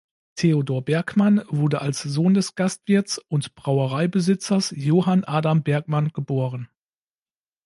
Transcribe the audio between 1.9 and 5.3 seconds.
Sohn des Gastwirts und Brauereibesitzers Johann